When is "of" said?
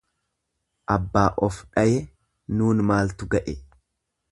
1.49-1.59